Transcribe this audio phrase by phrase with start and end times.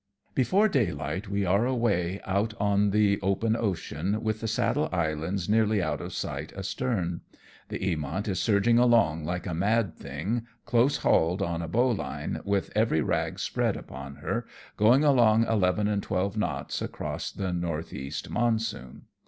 [0.33, 5.79] Before daylight we are away out on the open ocean with the Saddle Islands nearly
[5.79, 7.21] out of sight astern.
[7.69, 12.71] The Eamont is surging along like a mad thing, close hauled on a bowline, with
[12.75, 18.27] every rag spread upon her," going along eleven and twelve knots across the north east
[18.31, 19.03] monsoon.